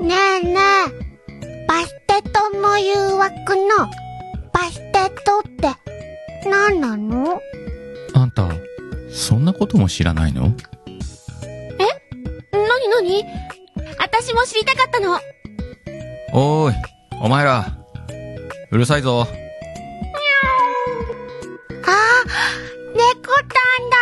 [0.00, 0.60] ねえね
[1.30, 3.90] え、バステトの誘惑の
[4.52, 7.40] バステトって何なの？
[8.14, 8.48] あんた、
[9.10, 10.54] そんなことも知らないの？
[11.78, 11.84] え？
[12.56, 13.24] なになに
[13.98, 15.18] 私も知りたかったの。
[16.32, 16.74] おーい、
[17.20, 17.66] お前ら、
[18.70, 19.22] うるさいぞ。
[19.22, 19.26] あ、
[22.94, 23.46] 猫たん
[23.90, 23.96] だ。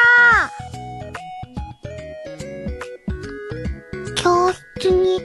[4.17, 5.21] 教室に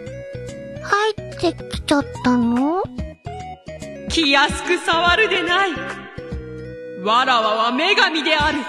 [1.41, 2.83] てきちゃったの？
[4.09, 5.71] 気安く触るでない。
[7.03, 8.59] わらわは女神である。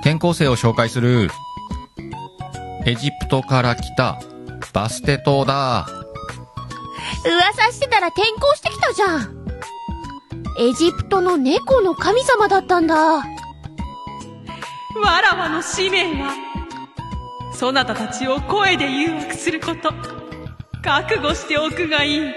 [0.00, 1.28] 転校生を紹介する。
[2.86, 4.18] エジプトから来た
[4.72, 5.86] バステ島だ。
[7.26, 9.46] 噂してたら転校してきたじゃん。
[10.58, 12.94] エジプトの猫の神様だったんだ。
[12.96, 13.24] わ
[15.22, 16.34] らわの使命は、
[17.60, 19.92] そなたたちを声で誘惑すること。
[20.82, 22.34] 覚悟しておくがいい。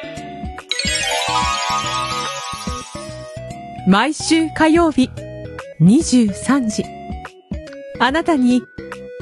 [3.87, 5.09] 毎週火曜日
[5.79, 6.83] 23時。
[8.01, 8.63] あなたに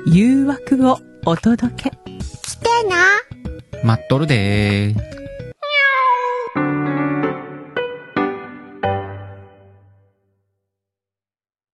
[0.08, 1.92] 誘惑をお届け。
[1.92, 2.96] 来てな。
[3.84, 5.21] 待っとるでー。